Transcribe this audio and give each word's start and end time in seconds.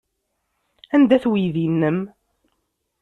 Anda-t 0.95 1.25
weydi-nnem? 1.29 1.99